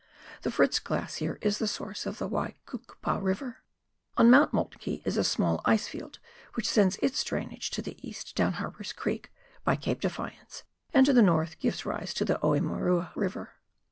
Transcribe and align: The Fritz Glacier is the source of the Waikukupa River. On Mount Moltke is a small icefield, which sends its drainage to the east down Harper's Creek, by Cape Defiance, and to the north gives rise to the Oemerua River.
The 0.41 0.49
Fritz 0.49 0.79
Glacier 0.79 1.37
is 1.43 1.59
the 1.59 1.67
source 1.67 2.07
of 2.07 2.17
the 2.17 2.27
Waikukupa 2.27 3.21
River. 3.21 3.57
On 4.17 4.31
Mount 4.31 4.51
Moltke 4.51 5.03
is 5.05 5.15
a 5.15 5.23
small 5.23 5.61
icefield, 5.63 6.17
which 6.55 6.67
sends 6.67 6.95
its 7.03 7.23
drainage 7.23 7.69
to 7.69 7.83
the 7.83 7.95
east 8.01 8.35
down 8.35 8.53
Harper's 8.53 8.93
Creek, 8.93 9.31
by 9.63 9.75
Cape 9.75 10.01
Defiance, 10.01 10.63
and 10.91 11.05
to 11.05 11.13
the 11.13 11.21
north 11.21 11.59
gives 11.59 11.85
rise 11.85 12.15
to 12.15 12.25
the 12.25 12.39
Oemerua 12.41 13.11
River. 13.15 13.53